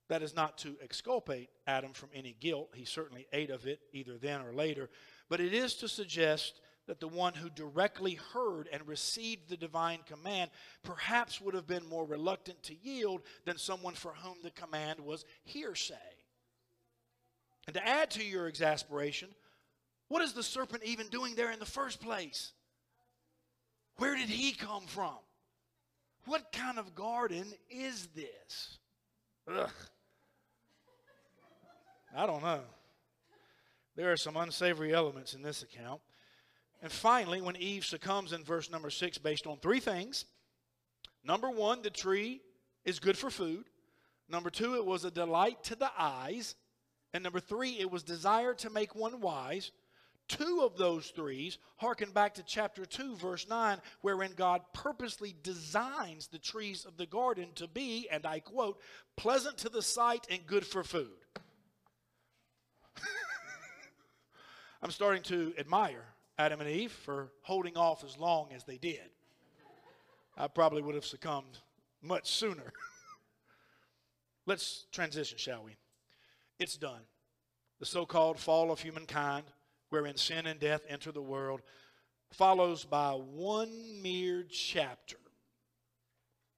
That 0.08 0.23
is 0.23 0.34
not 0.34 0.58
to 0.58 0.76
exculpate 0.82 1.50
Adam 1.66 1.92
from 1.92 2.11
any 2.14 2.34
guilt. 2.38 2.70
He 2.75 2.84
certainly 2.84 3.26
ate 3.32 3.50
of 3.50 3.66
it 3.66 3.80
either 3.92 4.18
then 4.18 4.42
or 4.42 4.52
later. 4.52 4.90
But 5.28 5.40
it 5.40 5.54
is 5.54 5.75
to 5.76 5.88
suggest 5.88 6.61
that 6.87 7.00
the 7.00 7.09
one 7.09 7.35
who 7.35 7.49
directly 7.49 8.19
heard 8.33 8.69
and 8.73 8.87
received 8.87 9.49
the 9.49 9.57
divine 9.57 10.00
command 10.07 10.50
perhaps 10.83 11.41
would 11.41 11.55
have 11.55 11.67
been 11.67 11.88
more 11.88 12.05
reluctant 12.05 12.62
to 12.64 12.75
yield 12.75 13.23
than 13.45 13.57
someone 13.57 13.95
for 13.95 14.12
whom 14.12 14.37
the 14.43 14.50
command 14.50 15.00
was 15.00 15.25
hearsay. 15.45 15.95
And 17.67 17.75
to 17.75 17.87
add 17.87 18.11
to 18.12 18.25
your 18.25 18.47
exasperation, 18.47 19.29
what 20.09 20.23
is 20.23 20.35
the 20.35 20.43
serpent 20.43 20.83
even 20.85 21.09
doing 21.09 21.35
there 21.35 21.50
in 21.50 21.59
the 21.59 21.67
first 21.67 22.00
place? 22.00 22.53
Where 23.97 24.14
did 24.14 24.29
he 24.29 24.53
come 24.53 24.87
from? 24.87 25.17
What 26.26 26.53
kind 26.53 26.79
of 26.79 26.95
garden 26.95 27.53
is 27.71 28.09
this? 28.14 28.79
Ugh. 29.49 29.71
I 32.17 32.26
don't 32.26 32.43
know. 32.43 32.61
There 33.97 34.11
are 34.11 34.17
some 34.17 34.37
unsavory 34.37 34.93
elements 34.93 35.35
in 35.35 35.43
this 35.43 35.62
account. 35.62 36.00
And 36.85 36.93
finally, 36.93 37.41
when 37.41 37.57
Eve 37.57 37.87
succumbs 37.87 38.35
in 38.35 38.45
verse 38.45 38.71
number 38.71 38.91
six, 38.91 39.17
based 39.17 39.47
on 39.47 39.57
three 39.57 39.81
things 39.81 40.26
number 41.25 41.49
one, 41.49 41.81
the 41.81 41.88
tree 41.88 42.43
is 42.85 42.99
good 42.99 43.17
for 43.17 43.31
food. 43.31 43.64
Number 44.29 44.50
two, 44.50 44.75
it 44.75 44.85
was 44.85 45.03
a 45.03 45.11
delight 45.11 45.64
to 45.64 45.76
the 45.76 45.91
eyes. 45.99 46.55
And 47.14 47.25
number 47.25 47.41
three, 47.41 47.79
it 47.81 47.91
was 47.91 48.03
desire 48.03 48.53
to 48.57 48.69
make 48.69 48.95
one 48.95 49.23
wise. 49.23 49.73
Two 50.29 50.61
of 50.62 50.76
those 50.76 51.07
threes 51.07 51.57
harken 51.76 52.11
back 52.11 52.35
to 52.35 52.43
chapter 52.43 52.85
2, 52.85 53.17
verse 53.17 53.49
9, 53.49 53.79
wherein 54.03 54.35
God 54.37 54.61
purposely 54.75 55.35
designs 55.43 56.26
the 56.26 56.38
trees 56.38 56.85
of 56.85 56.99
the 56.99 57.07
garden 57.07 57.49
to 57.55 57.67
be, 57.67 58.09
and 58.11 58.26
I 58.26 58.41
quote, 58.41 58.79
pleasant 59.17 59.57
to 59.59 59.71
the 59.71 59.83
sight 59.83 60.26
and 60.31 60.47
good 60.47 60.67
for 60.67 60.85
food. 60.85 61.09
I'm 64.83 64.91
starting 64.91 65.23
to 65.25 65.55
admire 65.59 66.13
Adam 66.38 66.61
and 66.61 66.71
Eve 66.71 66.93
for 66.93 67.33
holding 67.43 67.76
off 67.76 68.05
as 68.05 68.19
long 68.19 68.49
as 68.53 68.64
they 68.64 68.79
did. 68.79 69.11
I 70.37 70.49
probably 70.49 70.83
would 70.83 70.95
have 70.95 71.05
succumbed 71.05 71.59
much 72.03 72.31
sooner. 72.31 72.73
Let's 74.47 74.87
transition, 74.93 75.38
shall 75.38 75.62
we? 75.64 75.76
It's 76.59 76.76
done. 76.76 77.03
The 77.79 77.87
so 77.87 78.05
called 78.05 78.38
fall 78.38 78.71
of 78.71 78.81
humankind 78.81 79.45
wherein 79.95 80.17
sin 80.17 80.47
and 80.47 80.59
death 80.59 80.83
enter 80.88 81.12
the 81.12 81.23
world, 81.23 81.62
follows 82.33 82.85
by 82.85 83.12
one 83.12 84.03
mere 84.03 84.43
chapter, 84.43 85.19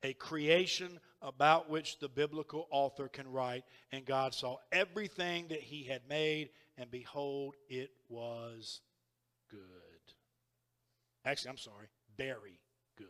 a 0.02 0.14
creation 0.14 0.99
about 1.21 1.68
which 1.68 1.99
the 1.99 2.09
biblical 2.09 2.66
author 2.71 3.09
can 3.09 3.30
write. 3.30 3.64
And 3.92 4.06
God 4.06 4.33
saw 4.35 4.56
everything 4.73 5.49
that 5.49 5.61
he 5.61 5.85
had 5.85 6.00
made, 6.09 6.49
and 6.78 6.90
behold, 6.90 7.56
it 7.68 7.90
was 8.09 8.80
good. 9.50 9.60
Actually, 11.24 11.50
I'm 11.50 11.58
sorry, 11.58 11.86
very 12.16 12.60
good. 12.96 13.06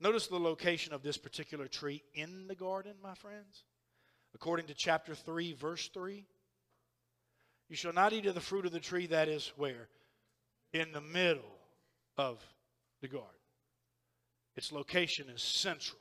Notice 0.00 0.26
the 0.26 0.38
location 0.38 0.92
of 0.92 1.02
this 1.02 1.16
particular 1.16 1.66
tree 1.66 2.02
in 2.14 2.46
the 2.46 2.54
garden, 2.54 2.94
my 3.02 3.14
friends. 3.14 3.64
According 4.34 4.66
to 4.66 4.74
chapter 4.74 5.14
3, 5.14 5.54
verse 5.54 5.88
3, 5.88 6.24
you 7.68 7.76
shall 7.76 7.92
not 7.92 8.12
eat 8.12 8.26
of 8.26 8.34
the 8.34 8.40
fruit 8.40 8.66
of 8.66 8.72
the 8.72 8.80
tree 8.80 9.06
that 9.06 9.28
is 9.28 9.52
where? 9.56 9.88
In 10.72 10.92
the 10.92 11.00
middle 11.00 11.58
of 12.16 12.44
the 13.00 13.08
garden. 13.08 13.28
Its 14.56 14.72
location 14.72 15.28
is 15.28 15.42
central. 15.42 16.00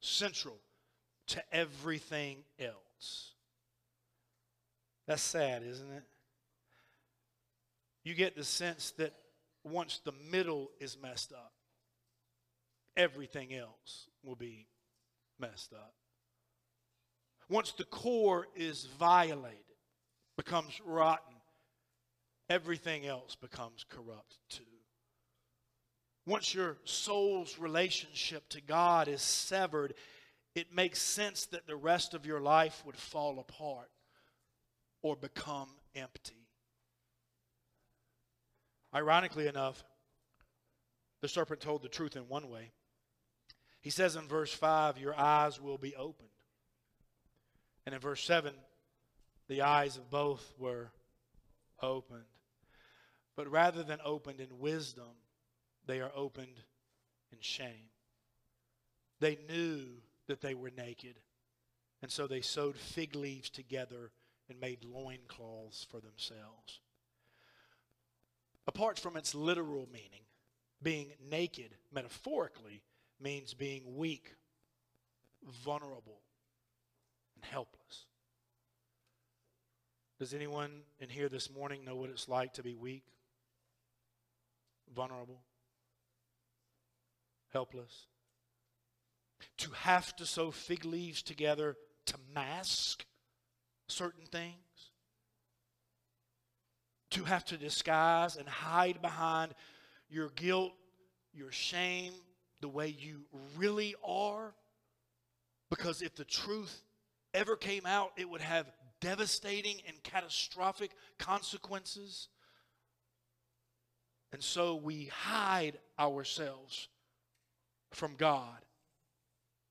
Central 0.00 0.58
to 1.28 1.42
everything 1.52 2.38
else. 2.58 3.32
That's 5.06 5.22
sad, 5.22 5.62
isn't 5.62 5.90
it? 5.90 6.04
You 8.04 8.14
get 8.14 8.36
the 8.36 8.44
sense 8.44 8.92
that 8.98 9.12
once 9.64 10.00
the 10.04 10.12
middle 10.30 10.70
is 10.80 10.96
messed 11.00 11.32
up, 11.32 11.52
everything 12.96 13.54
else 13.54 14.08
will 14.22 14.36
be 14.36 14.66
messed 15.38 15.72
up. 15.72 15.94
Once 17.48 17.72
the 17.72 17.84
core 17.84 18.48
is 18.56 18.86
violated, 18.98 19.58
becomes 20.36 20.80
rotten, 20.84 21.34
everything 22.48 23.06
else 23.06 23.36
becomes 23.36 23.84
corrupt 23.88 24.38
too. 24.48 24.62
Once 26.26 26.54
your 26.54 26.76
soul's 26.84 27.58
relationship 27.58 28.48
to 28.48 28.60
God 28.60 29.08
is 29.08 29.22
severed, 29.22 29.94
it 30.54 30.74
makes 30.74 31.00
sense 31.00 31.46
that 31.46 31.66
the 31.66 31.76
rest 31.76 32.14
of 32.14 32.26
your 32.26 32.40
life 32.40 32.82
would 32.86 32.96
fall 32.96 33.38
apart 33.40 33.90
or 35.02 35.16
become 35.16 35.68
empty. 35.94 36.41
Ironically 38.94 39.46
enough, 39.46 39.82
the 41.20 41.28
serpent 41.28 41.60
told 41.60 41.82
the 41.82 41.88
truth 41.88 42.16
in 42.16 42.28
one 42.28 42.48
way. 42.48 42.72
He 43.80 43.90
says 43.90 44.16
in 44.16 44.28
verse 44.28 44.52
5, 44.52 44.98
Your 44.98 45.18
eyes 45.18 45.60
will 45.60 45.78
be 45.78 45.96
opened. 45.96 46.28
And 47.86 47.94
in 47.94 48.00
verse 48.00 48.22
7, 48.24 48.52
the 49.48 49.62
eyes 49.62 49.96
of 49.96 50.10
both 50.10 50.52
were 50.58 50.90
opened. 51.80 52.24
But 53.34 53.50
rather 53.50 53.82
than 53.82 53.98
opened 54.04 54.40
in 54.40 54.58
wisdom, 54.58 55.16
they 55.86 56.00
are 56.00 56.12
opened 56.14 56.62
in 57.32 57.38
shame. 57.40 57.90
They 59.20 59.38
knew 59.48 59.86
that 60.26 60.40
they 60.40 60.54
were 60.54 60.70
naked, 60.70 61.16
and 62.02 62.10
so 62.10 62.26
they 62.26 62.40
sewed 62.40 62.76
fig 62.76 63.14
leaves 63.14 63.50
together 63.50 64.10
and 64.48 64.60
made 64.60 64.84
loincloths 64.84 65.86
for 65.90 66.00
themselves. 66.00 66.80
Apart 68.66 68.98
from 68.98 69.16
its 69.16 69.34
literal 69.34 69.88
meaning, 69.92 70.24
being 70.82 71.12
naked 71.30 71.74
metaphorically 71.92 72.82
means 73.20 73.54
being 73.54 73.96
weak, 73.96 74.34
vulnerable, 75.64 76.20
and 77.34 77.44
helpless. 77.44 78.06
Does 80.18 80.34
anyone 80.34 80.82
in 81.00 81.08
here 81.08 81.28
this 81.28 81.50
morning 81.50 81.84
know 81.84 81.96
what 81.96 82.10
it's 82.10 82.28
like 82.28 82.52
to 82.54 82.62
be 82.62 82.76
weak, 82.76 83.04
vulnerable, 84.94 85.42
helpless? 87.52 88.06
To 89.58 89.70
have 89.72 90.14
to 90.16 90.26
sew 90.26 90.52
fig 90.52 90.84
leaves 90.84 91.22
together 91.22 91.76
to 92.06 92.14
mask 92.32 93.04
certain 93.88 94.26
things? 94.26 94.54
To 97.12 97.24
have 97.24 97.44
to 97.46 97.58
disguise 97.58 98.36
and 98.36 98.48
hide 98.48 99.02
behind 99.02 99.54
your 100.08 100.30
guilt, 100.30 100.72
your 101.34 101.52
shame, 101.52 102.12
the 102.62 102.68
way 102.68 102.88
you 102.88 103.22
really 103.56 103.94
are? 104.02 104.54
Because 105.68 106.00
if 106.00 106.14
the 106.14 106.24
truth 106.24 106.82
ever 107.34 107.56
came 107.56 107.84
out, 107.84 108.12
it 108.16 108.28
would 108.28 108.40
have 108.40 108.72
devastating 109.00 109.76
and 109.86 110.02
catastrophic 110.02 110.92
consequences. 111.18 112.28
And 114.32 114.42
so 114.42 114.76
we 114.76 115.06
hide 115.06 115.78
ourselves 115.98 116.88
from 117.90 118.14
God 118.16 118.64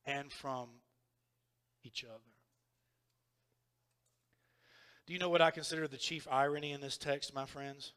and 0.05 0.31
from 0.31 0.67
each 1.83 2.03
other. 2.03 2.30
Do 5.07 5.13
you 5.13 5.19
know 5.19 5.29
what 5.29 5.41
I 5.41 5.51
consider 5.51 5.87
the 5.87 5.97
chief 5.97 6.27
irony 6.29 6.71
in 6.71 6.81
this 6.81 6.97
text, 6.97 7.33
my 7.33 7.45
friends? 7.45 7.93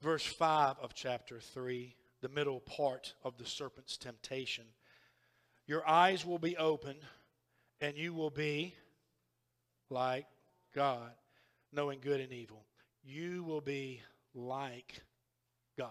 Verse 0.00 0.24
5 0.24 0.76
of 0.80 0.94
chapter 0.94 1.40
3, 1.40 1.94
the 2.22 2.28
middle 2.28 2.60
part 2.60 3.14
of 3.22 3.36
the 3.36 3.44
serpent's 3.44 3.96
temptation. 3.96 4.64
Your 5.66 5.86
eyes 5.86 6.24
will 6.24 6.38
be 6.38 6.56
opened, 6.56 7.00
and 7.80 7.96
you 7.96 8.14
will 8.14 8.30
be 8.30 8.74
like 9.90 10.26
God, 10.74 11.12
knowing 11.72 12.00
good 12.00 12.20
and 12.20 12.32
evil. 12.32 12.64
You 13.02 13.42
will 13.42 13.60
be 13.60 14.00
like 14.34 15.02
God. 15.76 15.90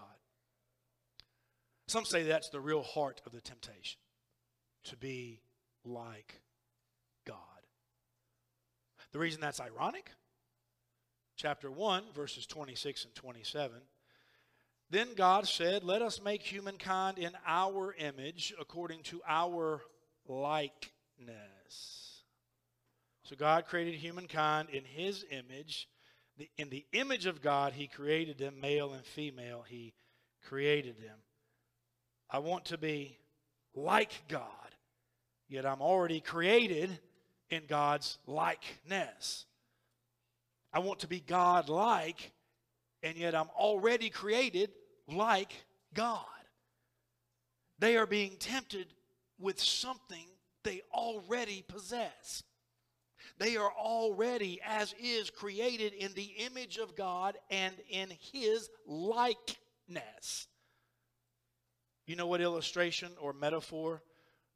Some 1.86 2.04
say 2.04 2.22
that's 2.22 2.48
the 2.48 2.60
real 2.60 2.82
heart 2.82 3.20
of 3.26 3.32
the 3.32 3.40
temptation 3.40 4.00
to 4.84 4.96
be 4.96 5.40
like 5.84 6.40
God. 7.26 7.36
The 9.12 9.18
reason 9.18 9.40
that's 9.40 9.60
ironic, 9.60 10.10
chapter 11.36 11.70
1, 11.70 12.04
verses 12.14 12.46
26 12.46 13.06
and 13.06 13.14
27. 13.14 13.80
Then 14.90 15.08
God 15.16 15.48
said, 15.48 15.82
Let 15.82 16.02
us 16.02 16.20
make 16.22 16.42
humankind 16.42 17.18
in 17.18 17.32
our 17.46 17.94
image 17.98 18.54
according 18.60 19.02
to 19.04 19.20
our 19.26 19.82
likeness. 20.28 20.90
So 23.24 23.36
God 23.36 23.66
created 23.66 23.94
humankind 23.94 24.68
in 24.70 24.84
his 24.84 25.24
image. 25.30 25.88
In 26.56 26.70
the 26.70 26.86
image 26.92 27.26
of 27.26 27.42
God, 27.42 27.72
he 27.72 27.86
created 27.86 28.38
them, 28.38 28.60
male 28.60 28.92
and 28.92 29.04
female, 29.04 29.64
he 29.68 29.92
created 30.46 30.96
them. 30.98 31.18
I 32.30 32.38
want 32.38 32.66
to 32.66 32.78
be 32.78 33.18
like 33.74 34.22
God, 34.28 34.74
yet 35.48 35.66
I'm 35.66 35.82
already 35.82 36.20
created 36.20 36.98
in 37.50 37.62
God's 37.66 38.18
likeness. 38.26 39.46
I 40.72 40.78
want 40.78 41.00
to 41.00 41.08
be 41.08 41.20
God 41.20 41.68
like, 41.68 42.32
and 43.02 43.16
yet 43.16 43.34
I'm 43.34 43.50
already 43.56 44.08
created 44.10 44.70
like 45.08 45.52
God. 45.94 46.24
They 47.78 47.96
are 47.96 48.06
being 48.06 48.36
tempted 48.38 48.86
with 49.38 49.60
something 49.60 50.26
they 50.62 50.82
already 50.92 51.64
possess. 51.66 52.42
They 53.38 53.56
are 53.56 53.72
already, 53.72 54.60
as 54.66 54.94
is, 55.00 55.30
created 55.30 55.94
in 55.94 56.12
the 56.12 56.30
image 56.38 56.76
of 56.76 56.94
God 56.94 57.38
and 57.50 57.74
in 57.88 58.10
His 58.32 58.68
likeness. 58.86 60.46
You 62.06 62.16
know 62.16 62.26
what 62.26 62.40
illustration 62.40 63.12
or 63.20 63.32
metaphor 63.32 64.02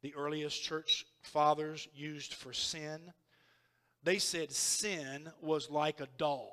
the 0.05 0.13
earliest 0.13 0.61
church 0.61 1.03
fathers 1.23 1.87
used 1.95 2.35
for 2.35 2.53
sin? 2.53 3.11
They 4.03 4.19
said 4.19 4.51
sin 4.51 5.31
was 5.41 5.71
like 5.71 5.99
a 5.99 6.07
dog 6.19 6.51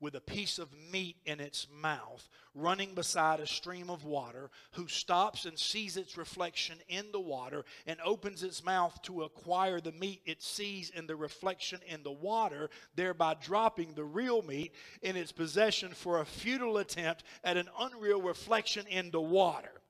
with 0.00 0.16
a 0.16 0.20
piece 0.20 0.58
of 0.58 0.68
meat 0.92 1.14
in 1.24 1.38
its 1.38 1.68
mouth, 1.80 2.28
running 2.56 2.94
beside 2.94 3.38
a 3.38 3.46
stream 3.46 3.88
of 3.88 4.04
water, 4.04 4.50
who 4.72 4.88
stops 4.88 5.44
and 5.44 5.56
sees 5.56 5.96
its 5.96 6.16
reflection 6.16 6.78
in 6.88 7.06
the 7.12 7.20
water 7.20 7.64
and 7.86 8.00
opens 8.04 8.42
its 8.42 8.64
mouth 8.64 9.00
to 9.02 9.22
acquire 9.22 9.80
the 9.80 9.92
meat 9.92 10.20
it 10.26 10.42
sees 10.42 10.90
in 10.90 11.06
the 11.06 11.14
reflection 11.14 11.78
in 11.86 12.02
the 12.02 12.10
water, 12.10 12.68
thereby 12.96 13.36
dropping 13.40 13.94
the 13.94 14.04
real 14.04 14.42
meat 14.42 14.74
in 15.02 15.14
its 15.14 15.30
possession 15.30 15.92
for 15.92 16.20
a 16.20 16.26
futile 16.26 16.78
attempt 16.78 17.22
at 17.44 17.56
an 17.56 17.68
unreal 17.78 18.20
reflection 18.20 18.88
in 18.88 19.12
the 19.12 19.20
water. 19.20 19.82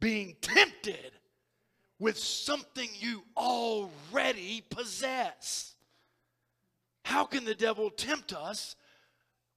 Being 0.00 0.36
tempted 0.40 1.12
with 1.98 2.18
something 2.18 2.88
you 2.98 3.24
already 3.36 4.62
possess. 4.70 5.74
How 7.04 7.24
can 7.24 7.44
the 7.44 7.54
devil 7.54 7.90
tempt 7.90 8.32
us 8.32 8.76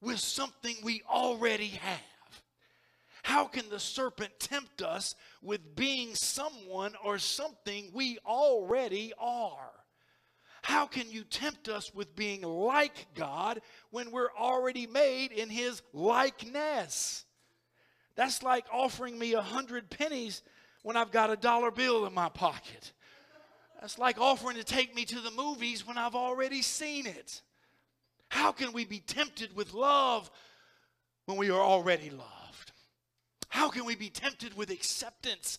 with 0.00 0.18
something 0.18 0.74
we 0.82 1.02
already 1.08 1.68
have? 1.68 2.00
How 3.22 3.44
can 3.44 3.68
the 3.68 3.78
serpent 3.78 4.32
tempt 4.40 4.82
us 4.82 5.14
with 5.42 5.76
being 5.76 6.14
someone 6.14 6.94
or 7.04 7.18
something 7.18 7.90
we 7.94 8.18
already 8.26 9.12
are? 9.18 9.70
How 10.62 10.86
can 10.86 11.10
you 11.10 11.24
tempt 11.24 11.68
us 11.68 11.94
with 11.94 12.16
being 12.16 12.42
like 12.42 13.06
God 13.14 13.60
when 13.90 14.10
we're 14.10 14.32
already 14.36 14.86
made 14.86 15.32
in 15.32 15.50
his 15.50 15.82
likeness? 15.92 17.24
That's 18.14 18.42
like 18.42 18.66
offering 18.72 19.18
me 19.18 19.34
a 19.34 19.42
hundred 19.42 19.90
pennies 19.90 20.42
when 20.82 20.96
I've 20.96 21.12
got 21.12 21.30
a 21.30 21.36
dollar 21.36 21.70
bill 21.70 22.06
in 22.06 22.14
my 22.14 22.28
pocket. 22.28 22.92
That's 23.80 23.98
like 23.98 24.20
offering 24.20 24.56
to 24.56 24.64
take 24.64 24.94
me 24.94 25.04
to 25.06 25.20
the 25.20 25.30
movies 25.30 25.86
when 25.86 25.98
I've 25.98 26.14
already 26.14 26.62
seen 26.62 27.06
it. 27.06 27.42
How 28.28 28.52
can 28.52 28.72
we 28.72 28.84
be 28.84 29.00
tempted 29.00 29.54
with 29.56 29.74
love 29.74 30.30
when 31.26 31.36
we 31.36 31.50
are 31.50 31.60
already 31.60 32.10
loved? 32.10 32.72
How 33.48 33.68
can 33.68 33.84
we 33.84 33.96
be 33.96 34.08
tempted 34.08 34.56
with 34.56 34.70
acceptance 34.70 35.58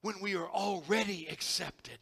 when 0.00 0.14
we 0.20 0.34
are 0.36 0.48
already 0.48 1.26
accepted? 1.30 1.98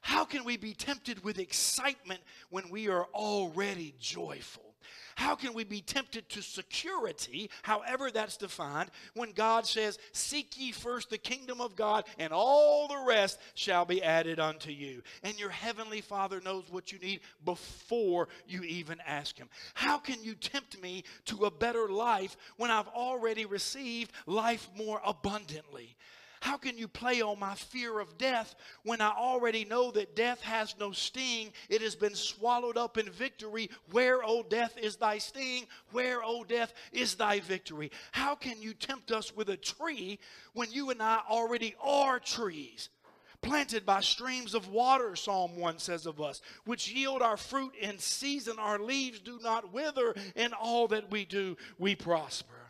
How 0.00 0.24
can 0.24 0.44
we 0.44 0.56
be 0.56 0.74
tempted 0.74 1.24
with 1.24 1.38
excitement 1.38 2.20
when 2.50 2.70
we 2.70 2.88
are 2.88 3.06
already 3.14 3.94
joyful? 3.98 4.73
How 5.16 5.34
can 5.34 5.54
we 5.54 5.64
be 5.64 5.80
tempted 5.80 6.28
to 6.30 6.42
security, 6.42 7.50
however 7.62 8.10
that's 8.10 8.36
defined, 8.36 8.90
when 9.14 9.32
God 9.32 9.66
says, 9.66 9.98
Seek 10.12 10.58
ye 10.58 10.72
first 10.72 11.10
the 11.10 11.18
kingdom 11.18 11.60
of 11.60 11.76
God, 11.76 12.04
and 12.18 12.32
all 12.32 12.88
the 12.88 13.04
rest 13.06 13.38
shall 13.54 13.84
be 13.84 14.02
added 14.02 14.40
unto 14.40 14.70
you? 14.70 15.02
And 15.22 15.38
your 15.38 15.50
heavenly 15.50 16.00
Father 16.00 16.40
knows 16.40 16.64
what 16.70 16.92
you 16.92 16.98
need 16.98 17.20
before 17.44 18.28
you 18.46 18.62
even 18.62 18.98
ask 19.06 19.36
Him. 19.36 19.48
How 19.74 19.98
can 19.98 20.22
you 20.22 20.34
tempt 20.34 20.80
me 20.80 21.04
to 21.26 21.44
a 21.44 21.50
better 21.50 21.88
life 21.88 22.36
when 22.56 22.70
I've 22.70 22.88
already 22.88 23.46
received 23.46 24.12
life 24.26 24.68
more 24.76 25.00
abundantly? 25.04 25.96
How 26.44 26.58
can 26.58 26.76
you 26.76 26.88
play 26.88 27.22
on 27.22 27.38
my 27.38 27.54
fear 27.54 28.00
of 28.00 28.18
death 28.18 28.54
when 28.82 29.00
I 29.00 29.12
already 29.12 29.64
know 29.64 29.90
that 29.92 30.14
death 30.14 30.42
has 30.42 30.74
no 30.78 30.92
sting? 30.92 31.54
It 31.70 31.80
has 31.80 31.94
been 31.94 32.14
swallowed 32.14 32.76
up 32.76 32.98
in 32.98 33.10
victory. 33.10 33.70
Where, 33.92 34.22
O 34.22 34.42
death, 34.42 34.76
is 34.76 34.96
thy 34.96 35.16
sting? 35.16 35.64
Where, 35.92 36.22
O 36.22 36.44
death, 36.44 36.74
is 36.92 37.14
thy 37.14 37.40
victory? 37.40 37.90
How 38.12 38.34
can 38.34 38.60
you 38.60 38.74
tempt 38.74 39.10
us 39.10 39.34
with 39.34 39.48
a 39.48 39.56
tree 39.56 40.18
when 40.52 40.70
you 40.70 40.90
and 40.90 41.02
I 41.02 41.20
already 41.30 41.76
are 41.82 42.20
trees? 42.20 42.90
planted 43.40 43.84
by 43.84 44.00
streams 44.00 44.54
of 44.54 44.68
water, 44.68 45.14
Psalm 45.16 45.56
1 45.56 45.78
says 45.78 46.06
of 46.06 46.18
us, 46.18 46.40
which 46.64 46.90
yield 46.90 47.20
our 47.20 47.36
fruit 47.36 47.74
in 47.78 47.98
season. 47.98 48.58
Our 48.58 48.78
leaves 48.78 49.20
do 49.20 49.38
not 49.42 49.70
wither, 49.70 50.14
in 50.34 50.54
all 50.54 50.88
that 50.88 51.10
we 51.10 51.26
do, 51.26 51.56
we 51.78 51.94
prosper. 51.94 52.63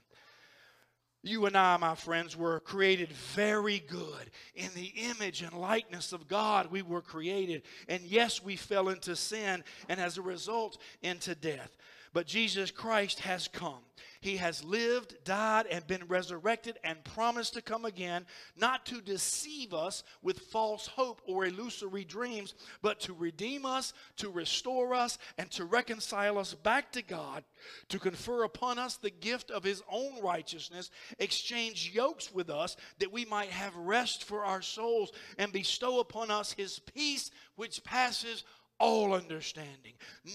You 1.26 1.46
and 1.46 1.56
I, 1.56 1.78
my 1.78 1.94
friends, 1.94 2.36
were 2.36 2.60
created 2.60 3.10
very 3.10 3.78
good. 3.78 4.30
In 4.54 4.68
the 4.74 4.92
image 5.08 5.40
and 5.40 5.54
likeness 5.54 6.12
of 6.12 6.28
God, 6.28 6.70
we 6.70 6.82
were 6.82 7.00
created. 7.00 7.62
And 7.88 8.02
yes, 8.02 8.44
we 8.44 8.56
fell 8.56 8.90
into 8.90 9.16
sin, 9.16 9.64
and 9.88 9.98
as 9.98 10.18
a 10.18 10.22
result, 10.22 10.76
into 11.00 11.34
death. 11.34 11.78
But 12.12 12.26
Jesus 12.26 12.70
Christ 12.70 13.20
has 13.20 13.48
come. 13.48 13.80
He 14.24 14.38
has 14.38 14.64
lived, 14.64 15.22
died, 15.24 15.66
and 15.66 15.86
been 15.86 16.06
resurrected 16.08 16.78
and 16.82 17.04
promised 17.04 17.52
to 17.54 17.60
come 17.60 17.84
again, 17.84 18.24
not 18.56 18.86
to 18.86 19.02
deceive 19.02 19.74
us 19.74 20.02
with 20.22 20.38
false 20.38 20.86
hope 20.86 21.20
or 21.26 21.44
illusory 21.44 22.04
dreams, 22.04 22.54
but 22.80 23.00
to 23.00 23.12
redeem 23.12 23.66
us, 23.66 23.92
to 24.16 24.30
restore 24.30 24.94
us, 24.94 25.18
and 25.36 25.50
to 25.50 25.66
reconcile 25.66 26.38
us 26.38 26.54
back 26.54 26.90
to 26.92 27.02
God, 27.02 27.44
to 27.90 27.98
confer 27.98 28.44
upon 28.44 28.78
us 28.78 28.96
the 28.96 29.10
gift 29.10 29.50
of 29.50 29.62
His 29.62 29.82
own 29.90 30.22
righteousness, 30.22 30.90
exchange 31.18 31.90
yokes 31.94 32.32
with 32.32 32.48
us 32.48 32.78
that 33.00 33.12
we 33.12 33.26
might 33.26 33.50
have 33.50 33.76
rest 33.76 34.24
for 34.24 34.42
our 34.42 34.62
souls, 34.62 35.12
and 35.36 35.52
bestow 35.52 36.00
upon 36.00 36.30
us 36.30 36.54
His 36.54 36.78
peace, 36.78 37.30
which 37.56 37.84
passes 37.84 38.44
all 38.78 39.14
understanding. 39.14 39.92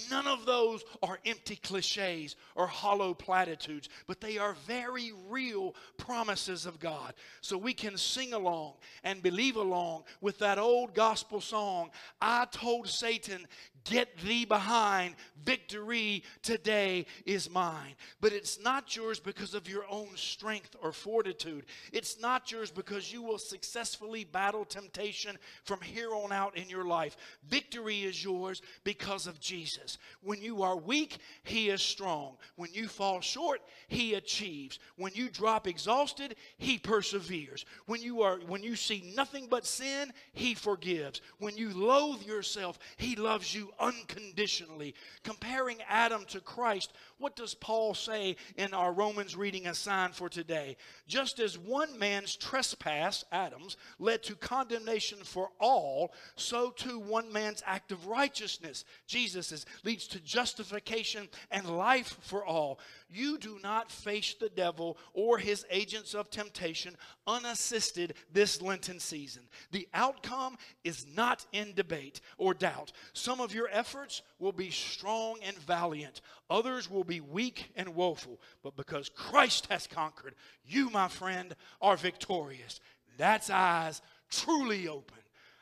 None 0.10 0.28
of 0.28 0.45
those 0.45 0.84
are 1.04 1.19
empty 1.25 1.56
cliches 1.56 2.36
or 2.56 2.67
hollow 2.67 3.13
platitudes, 3.13 3.89
but 4.08 4.21
they 4.21 4.38
are 4.38 4.56
very 4.65 5.12
real 5.28 5.75
promises 5.97 6.65
of 6.65 6.80
God. 6.80 7.13
So 7.41 7.58
we 7.58 7.73
can 7.73 7.97
sing 7.97 8.34
along 8.34 8.73
and 9.04 9.21
believe 9.21 9.56
along 9.56 10.04
with 10.21 10.39
that 10.39 10.58
old 10.58 10.93
gospel 10.93 11.41
song 11.41 11.91
I 12.21 12.45
told 12.52 12.88
Satan, 12.88 13.47
Get 13.83 14.17
thee 14.17 14.45
behind. 14.45 15.15
Victory 15.43 16.23
today 16.41 17.05
is 17.25 17.49
mine. 17.49 17.95
But 18.21 18.33
it's 18.33 18.59
not 18.59 18.95
yours 18.95 19.19
because 19.19 19.53
of 19.53 19.69
your 19.69 19.83
own 19.89 20.09
strength 20.15 20.75
or 20.81 20.91
fortitude. 20.91 21.65
It's 21.93 22.19
not 22.19 22.51
yours 22.51 22.71
because 22.71 23.11
you 23.11 23.21
will 23.21 23.37
successfully 23.37 24.23
battle 24.23 24.65
temptation 24.65 25.37
from 25.63 25.81
here 25.81 26.13
on 26.13 26.31
out 26.31 26.57
in 26.57 26.69
your 26.69 26.85
life. 26.85 27.15
Victory 27.47 28.01
is 28.01 28.23
yours 28.23 28.61
because 28.83 29.27
of 29.27 29.39
Jesus. 29.39 29.97
When 30.21 30.41
you 30.41 30.63
are 30.63 30.77
weak, 30.77 31.17
He 31.43 31.69
is 31.69 31.81
strong. 31.81 32.37
When 32.55 32.73
you 32.73 32.87
fall 32.87 33.21
short, 33.21 33.61
He 33.87 34.13
achieves. 34.15 34.79
When 34.97 35.13
you 35.15 35.29
drop 35.29 35.67
exhausted, 35.67 36.35
He 36.57 36.77
perseveres. 36.77 37.65
When 37.85 38.01
you 38.01 38.21
are 38.21 38.39
when 38.47 38.63
you 38.63 38.75
see 38.75 39.13
nothing 39.15 39.47
but 39.49 39.65
sin, 39.65 40.11
He 40.33 40.53
forgives. 40.53 41.21
When 41.39 41.57
you 41.57 41.69
loathe 41.69 42.23
yourself, 42.23 42.79
He 42.97 43.15
loves 43.15 43.53
you 43.53 43.68
unconditionally. 43.79 44.95
Comparing 45.23 45.77
Adam 45.88 46.25
to 46.29 46.39
Christ, 46.39 46.93
what 47.17 47.36
does 47.36 47.53
Paul 47.53 47.93
say 47.93 48.36
in 48.55 48.73
our 48.73 48.93
Romans 48.93 49.36
reading 49.36 49.67
assigned 49.67 50.15
for 50.15 50.29
today? 50.29 50.77
Just 51.08 51.39
as 51.39 51.58
one 51.58 51.97
man's 51.99 52.36
trespass, 52.36 53.25
Adam's, 53.32 53.77
led 53.99 54.23
to 54.23 54.36
condemnation 54.36 55.19
for 55.23 55.49
all, 55.60 56.13
so 56.36 56.71
too 56.71 56.99
one 56.99 57.32
man's 57.32 57.63
act 57.65 57.91
of 57.91 58.08
righteousness, 58.08 58.86
Jesus's, 59.08 59.65
leads 59.84 60.08
to 60.08 60.19
justification 60.19 61.27
and 61.51 61.77
life 61.77 62.17
for 62.21 62.45
all. 62.45 62.79
You 63.10 63.38
do 63.38 63.60
not 63.63 63.91
face 63.91 64.36
the 64.39 64.49
devil 64.49 64.97
or 65.13 65.38
his 65.38 65.65
agents 65.69 66.13
of 66.13 66.29
temptation 66.29 66.95
unassisted 67.27 68.13
this 68.32 68.62
Lenten 68.62 68.99
season. 68.99 69.43
The 69.71 69.88
outcome 69.93 70.58
is 70.84 71.05
not 71.15 71.45
in 71.51 71.73
debate 71.73 72.21
or 72.38 72.53
doubt. 72.53 72.91
Some 73.13 73.41
of 73.41 73.53
your 73.60 73.69
efforts 73.74 74.22
will 74.39 74.54
be 74.54 74.69
strong 74.69 75.36
and 75.45 75.58
valiant, 75.58 76.22
others 76.50 76.89
will 76.89 77.04
be 77.04 77.19
weak 77.19 77.72
and 77.76 77.93
woeful. 77.93 78.39
But 78.63 78.78
because 78.78 79.10
Christ 79.10 79.67
has 79.69 79.86
conquered, 79.86 80.34
you, 80.63 80.89
my 80.89 81.10
friend, 81.10 81.54
are 81.82 81.98
victorious. 81.98 82.80
That's 83.17 83.50
eyes 83.50 84.02
truly 84.32 84.88
open. 84.88 85.17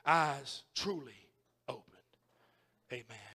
Eyes 0.05 0.61
truly 0.75 1.27
opened. 1.67 1.83
Amen. 2.93 3.17